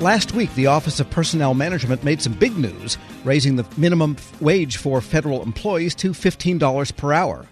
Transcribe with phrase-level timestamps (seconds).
[0.00, 4.78] Last week, the Office of Personnel Management made some big news, raising the minimum wage
[4.78, 7.44] for federal employees to $15 per hour.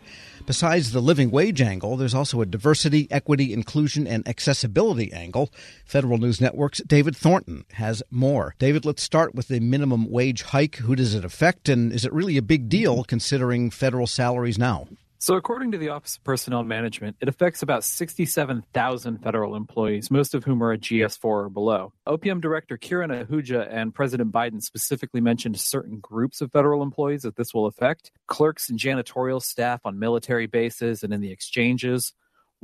[0.47, 5.53] Besides the living wage angle, there's also a diversity, equity, inclusion, and accessibility angle.
[5.85, 8.55] Federal News Network's David Thornton has more.
[8.59, 10.77] David, let's start with the minimum wage hike.
[10.77, 14.89] Who does it affect, and is it really a big deal considering federal salaries now?
[15.21, 20.33] So, according to the Office of Personnel Management, it affects about 67,000 federal employees, most
[20.33, 21.93] of whom are a GS4 or below.
[22.07, 27.35] OPM Director Kiran Ahuja and President Biden specifically mentioned certain groups of federal employees that
[27.35, 32.13] this will affect clerks and janitorial staff on military bases and in the exchanges,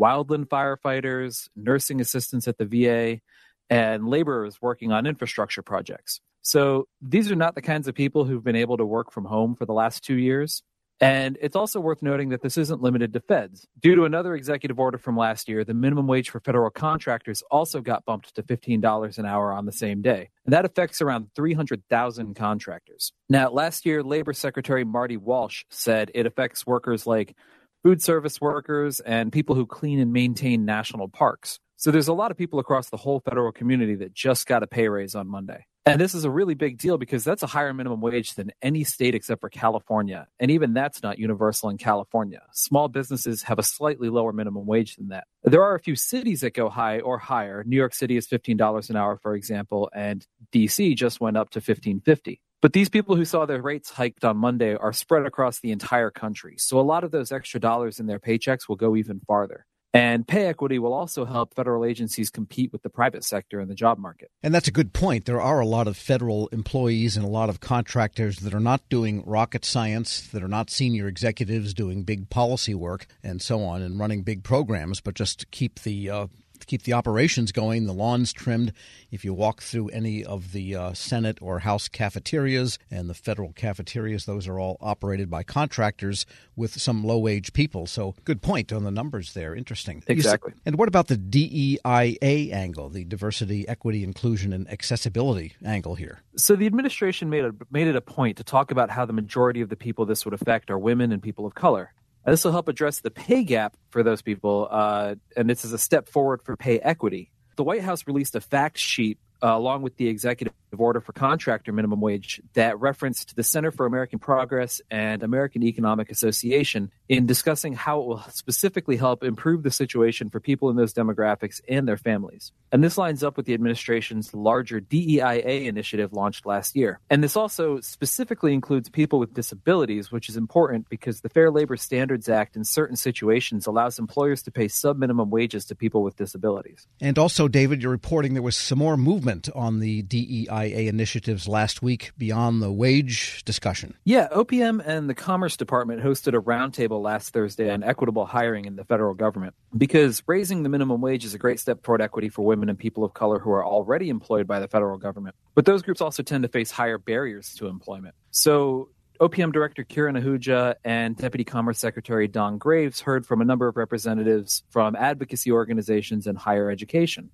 [0.00, 3.20] wildland firefighters, nursing assistants at the VA,
[3.68, 6.20] and laborers working on infrastructure projects.
[6.42, 9.56] So, these are not the kinds of people who've been able to work from home
[9.56, 10.62] for the last two years.
[11.00, 13.66] And it's also worth noting that this isn't limited to feds.
[13.80, 17.80] Due to another executive order from last year, the minimum wage for federal contractors also
[17.80, 20.30] got bumped to $15 an hour on the same day.
[20.46, 23.12] And that affects around 300,000 contractors.
[23.28, 27.36] Now, last year, Labor Secretary Marty Walsh said it affects workers like
[27.82, 31.58] food service workers and people who clean and maintain national parks.
[31.76, 34.66] So there's a lot of people across the whole federal community that just got a
[34.66, 35.66] pay raise on Monday.
[35.86, 38.84] And this is a really big deal because that's a higher minimum wage than any
[38.84, 40.26] state except for California.
[40.40, 42.40] And even that's not universal in California.
[42.52, 45.24] Small businesses have a slightly lower minimum wage than that.
[45.42, 47.64] There are a few cities that go high or higher.
[47.66, 51.58] New York City is $15 an hour, for example, and DC just went up to
[51.58, 52.40] 1550.
[52.62, 56.10] But these people who saw their rates hiked on Monday are spread across the entire
[56.10, 56.54] country.
[56.56, 59.66] So a lot of those extra dollars in their paychecks will go even farther.
[59.94, 63.76] And pay equity will also help federal agencies compete with the private sector in the
[63.76, 64.28] job market.
[64.42, 65.24] And that's a good point.
[65.24, 68.82] There are a lot of federal employees and a lot of contractors that are not
[68.88, 73.82] doing rocket science, that are not senior executives doing big policy work and so on
[73.82, 76.26] and running big programs, but just keep the uh,
[76.64, 78.72] to keep the operations going, the lawns trimmed.
[79.10, 83.52] If you walk through any of the uh, Senate or House cafeterias and the federal
[83.52, 86.24] cafeterias, those are all operated by contractors
[86.56, 87.86] with some low wage people.
[87.86, 89.54] So, good point on the numbers there.
[89.54, 90.02] Interesting.
[90.06, 90.54] Exactly.
[90.64, 96.22] and what about the DEIA angle, the diversity, equity, inclusion, and accessibility angle here?
[96.36, 99.60] So, the administration made, a, made it a point to talk about how the majority
[99.60, 101.92] of the people this would affect are women and people of color.
[102.26, 105.78] This will help address the pay gap for those people, uh, and this is a
[105.78, 107.30] step forward for pay equity.
[107.56, 111.72] The White House released a fact sheet uh, along with the executive order for contractor
[111.72, 117.74] minimum wage that referenced the Center for American Progress and American Economic Association in discussing
[117.74, 121.96] how it will specifically help improve the situation for people in those demographics and their
[121.96, 122.52] families.
[122.72, 127.00] And this lines up with the administration's larger DEIA initiative launched last year.
[127.10, 131.76] And this also specifically includes people with disabilities, which is important because the Fair Labor
[131.76, 136.16] Standards Act in certain situations allows employers to pay sub minimum wages to people with
[136.16, 136.86] disabilities.
[137.00, 141.82] And also, David, you're reporting there was some more movement on the DEIA initiatives last
[141.82, 143.94] week beyond the wage discussion.
[144.04, 148.76] Yeah, OPM and the Commerce Department hosted a roundtable last Thursday on equitable hiring in
[148.76, 152.44] the federal government because raising the minimum wage is a great step toward equity for
[152.44, 155.34] women and people of color who are already employed by the federal government.
[155.54, 158.14] But those groups also tend to face higher barriers to employment.
[158.30, 163.68] So OPM Director Kiran Ahuja and Deputy Commerce Secretary Don Graves heard from a number
[163.68, 167.30] of representatives from advocacy organizations and higher education.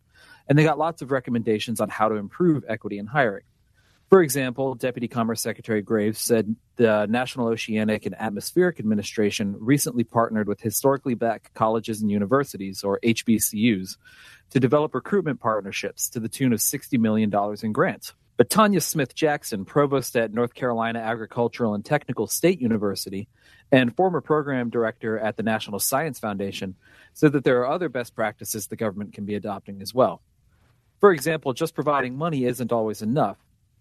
[0.50, 3.44] And they got lots of recommendations on how to improve equity in hiring.
[4.08, 10.48] For example, Deputy Commerce Secretary Graves said the National Oceanic and Atmospheric Administration recently partnered
[10.48, 13.96] with historically black colleges and universities, or HBCUs,
[14.50, 18.12] to develop recruitment partnerships to the tune of $60 million in grants.
[18.36, 23.28] But Tonya Smith Jackson, provost at North Carolina Agricultural and Technical State University
[23.70, 26.74] and former program director at the National Science Foundation,
[27.14, 30.22] said that there are other best practices the government can be adopting as well.
[31.00, 33.38] For example, just providing money isn't always enough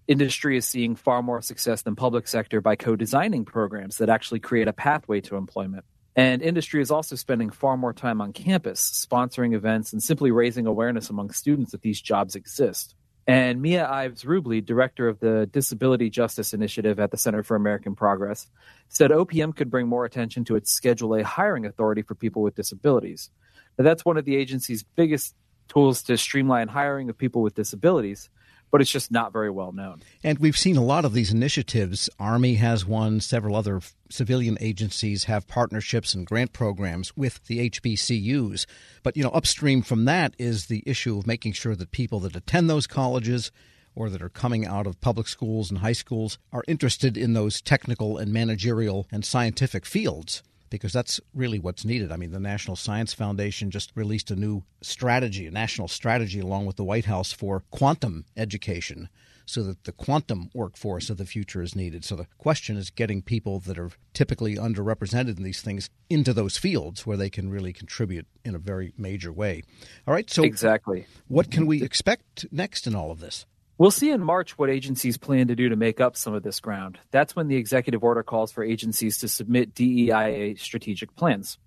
[0.09, 4.67] industry is seeing far more success than public sector by co-designing programs that actually create
[4.67, 5.85] a pathway to employment.
[6.15, 10.65] And industry is also spending far more time on campus, sponsoring events and simply raising
[10.65, 12.95] awareness among students that these jobs exist.
[13.27, 17.95] And Mia Ives Rublee, director of the Disability Justice Initiative at the Center for American
[17.95, 18.47] Progress,
[18.87, 22.55] said OPM could bring more attention to its Schedule A hiring authority for people with
[22.55, 23.29] disabilities.
[23.77, 25.35] Now, that's one of the agency's biggest
[25.69, 28.29] tools to streamline hiring of people with disabilities
[28.71, 30.01] but it's just not very well known.
[30.23, 32.09] And we've seen a lot of these initiatives.
[32.19, 38.65] Army has one, several other civilian agencies have partnerships and grant programs with the HBCUs.
[39.03, 42.35] But, you know, upstream from that is the issue of making sure that people that
[42.35, 43.51] attend those colleges
[43.95, 47.61] or that are coming out of public schools and high schools are interested in those
[47.61, 52.11] technical and managerial and scientific fields because that's really what's needed.
[52.11, 56.65] I mean, the National Science Foundation just released a new strategy, a national strategy, along
[56.65, 59.09] with the White House for quantum education
[59.49, 62.05] so that the quantum workforce of the future is needed.
[62.05, 66.57] So the question is getting people that are typically underrepresented in these things into those
[66.57, 69.63] fields where they can really contribute in a very major way.
[70.07, 71.07] All right, so exactly.
[71.27, 73.47] What can we expect next in all of this?
[73.79, 76.59] We'll see in March what agencies plan to do to make up some of this
[76.59, 76.99] ground.
[77.11, 81.57] That's when the executive order calls for agencies to submit DEIA strategic plans.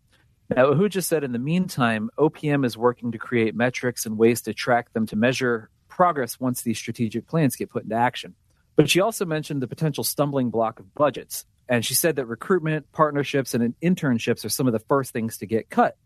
[0.54, 4.52] Now, Ahuja said in the meantime, OPM is working to create metrics and ways to
[4.52, 8.34] track them to measure progress once these strategic plans get put into action.
[8.76, 11.46] But she also mentioned the potential stumbling block of budgets.
[11.66, 15.46] And she said that recruitment, partnerships, and internships are some of the first things to
[15.46, 15.96] get cut.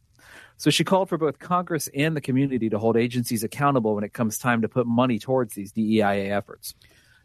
[0.56, 4.12] So she called for both Congress and the community to hold agencies accountable when it
[4.12, 6.74] comes time to put money towards these DEIA efforts.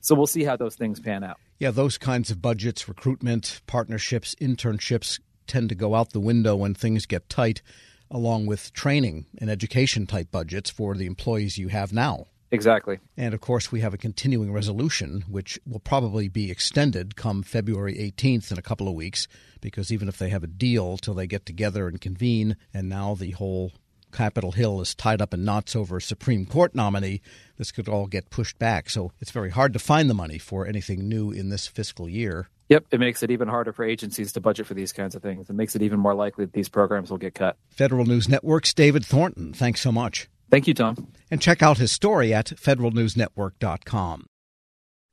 [0.02, 1.38] So we'll see how those things pan out.
[1.60, 6.74] Yeah, those kinds of budgets, recruitment, partnerships, internships tend to go out the window when
[6.74, 7.62] things get tight,
[8.10, 12.28] along with training and education type budgets for the employees you have now.
[12.52, 13.00] Exactly.
[13.16, 17.96] And of course, we have a continuing resolution, which will probably be extended come February
[17.96, 19.28] 18th in a couple of weeks,
[19.62, 23.16] because even if they have a deal till they get together and convene, and now
[23.16, 23.72] the whole
[24.12, 27.22] Capitol Hill is tied up in knots over a Supreme Court nominee,
[27.58, 28.90] this could all get pushed back.
[28.90, 32.50] So it's very hard to find the money for anything new in this fiscal year.
[32.70, 35.50] Yep, it makes it even harder for agencies to budget for these kinds of things.
[35.50, 37.58] It makes it even more likely that these programs will get cut.
[37.70, 40.30] Federal News Network's David Thornton, thanks so much.
[40.52, 41.08] Thank you, Tom.
[41.32, 44.26] And check out his story at federalnewsnetwork.com.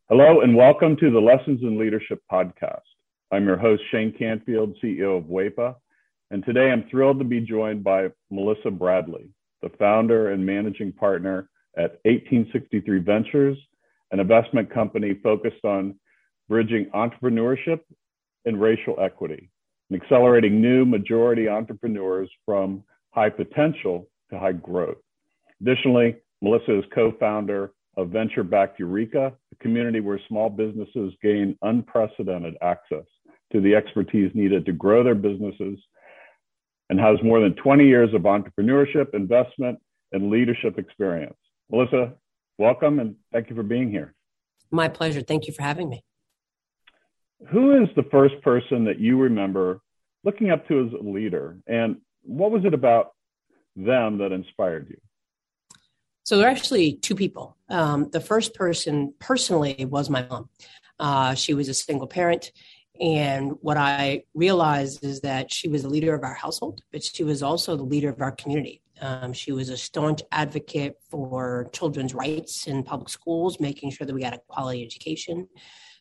[0.08, 2.81] Hello, and welcome to the Lessons in Leadership podcast.
[3.31, 5.76] I'm your host, Shane Canfield, CEO of WEPA.
[6.32, 9.31] And today I'm thrilled to be joined by Melissa Bradley,
[9.62, 13.58] the founder and managing partner at 1863 Ventures,
[14.11, 15.94] an investment company focused on
[16.49, 17.81] bridging entrepreneurship
[18.44, 19.50] and racial equity
[19.88, 24.96] and accelerating new majority entrepreneurs from high potential to high growth.
[25.61, 32.55] Additionally, Melissa is co-founder of Venture Backed Ureeka, a community where small businesses gain unprecedented
[32.63, 33.05] access
[33.53, 35.79] to the expertise needed to grow their businesses
[36.91, 39.79] and has more than 20 years of entrepreneurship, investment,
[40.13, 41.37] and leadership experience.
[41.71, 42.15] Melissa,
[42.59, 44.15] welcome and thank you for being here.
[44.71, 45.23] My pleasure.
[45.23, 46.05] Thank you for having me.
[47.51, 49.81] Who is the first person that you remember
[50.25, 53.13] looking up to as a leader, and what was it about
[53.77, 54.99] them that inspired you?
[56.29, 57.57] So there are actually two people.
[57.71, 60.51] Um, the first person personally was my mom.
[61.01, 62.53] Uh, she was a single parent.
[63.01, 67.25] And what I realized is that she was the leader of our household, but she
[67.25, 68.83] was also the leader of our community.
[69.01, 74.13] Um, she was a staunch advocate for children's rights in public schools, making sure that
[74.13, 75.49] we got a quality education.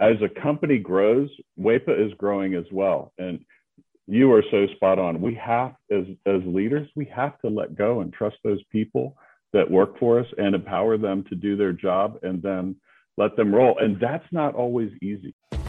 [0.00, 3.12] as a company grows, WEPA is growing as well.
[3.18, 3.44] And
[4.06, 5.20] you are so spot on.
[5.20, 9.16] We have, as, as leaders, we have to let go and trust those people
[9.52, 12.76] that work for us and empower them to do their job and then
[13.16, 13.78] let them roll.
[13.78, 15.34] And that's not always easy.